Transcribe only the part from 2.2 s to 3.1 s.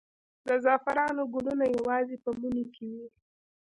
په مني کې وي؟